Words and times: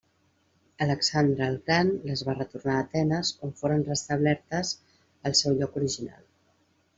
Alexandre 0.83 1.43
el 1.51 1.57
Gran 1.67 1.91
les 2.11 2.23
va 2.29 2.35
retornar 2.37 2.77
a 2.77 2.85
Atenes 2.85 3.31
on 3.49 3.53
foren 3.61 3.85
restablertes 3.91 4.73
al 5.31 5.37
seu 5.43 5.59
lloc 5.61 5.79
original. 5.85 6.27